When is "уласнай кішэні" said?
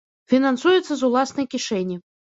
1.09-1.95